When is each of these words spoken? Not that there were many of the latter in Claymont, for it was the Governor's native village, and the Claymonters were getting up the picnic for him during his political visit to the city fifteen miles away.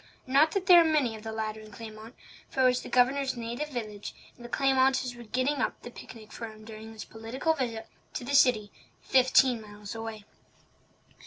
Not 0.25 0.53
that 0.53 0.65
there 0.65 0.83
were 0.83 0.91
many 0.91 1.15
of 1.15 1.21
the 1.21 1.31
latter 1.31 1.59
in 1.59 1.69
Claymont, 1.71 2.15
for 2.49 2.61
it 2.61 2.65
was 2.65 2.81
the 2.81 2.89
Governor's 2.89 3.37
native 3.37 3.69
village, 3.69 4.15
and 4.35 4.43
the 4.43 4.49
Claymonters 4.49 5.15
were 5.15 5.21
getting 5.25 5.57
up 5.61 5.83
the 5.83 5.91
picnic 5.91 6.31
for 6.31 6.47
him 6.47 6.65
during 6.65 6.91
his 6.91 7.05
political 7.05 7.53
visit 7.53 7.87
to 8.15 8.23
the 8.23 8.33
city 8.33 8.71
fifteen 9.03 9.61
miles 9.61 9.93
away. 9.93 10.25